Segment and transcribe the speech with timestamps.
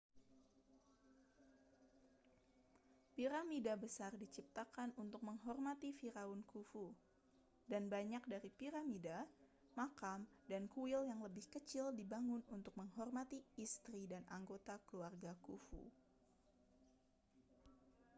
[3.15, 6.85] piramida besar diciptakan untuk menghormati firaun khufu
[7.71, 9.19] dan banyak dari piramida
[9.79, 10.19] makam
[10.51, 15.81] dan kuil yang lebih kecil dibangun untuk menghormati istri dan anggota keluarga khufu